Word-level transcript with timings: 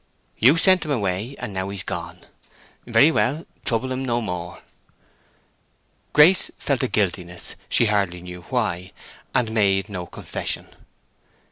You 0.39 0.57
sent 0.57 0.83
him 0.83 0.89
away; 0.89 1.35
and 1.37 1.53
now 1.53 1.69
he's 1.69 1.83
gone. 1.83 2.21
Very 2.87 3.11
well; 3.11 3.45
trouble 3.65 3.91
him 3.91 4.03
no 4.03 4.19
more." 4.19 4.63
Grace 6.11 6.49
felt 6.57 6.81
a 6.81 6.87
guiltiness—she 6.87 7.85
hardly 7.85 8.19
knew 8.21 8.41
why—and 8.49 9.51
made 9.51 9.89
no 9.89 10.07
confession. 10.07 10.69